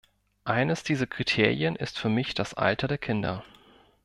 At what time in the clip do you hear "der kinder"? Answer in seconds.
2.87-3.43